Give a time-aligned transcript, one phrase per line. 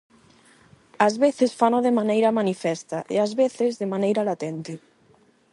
[1.07, 4.73] Ás veces fano de maneira manifesta e, ás veces, de maneira latente.